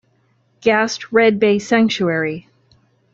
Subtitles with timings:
[0.61, 2.49] Gast Red Bay Sanctuary.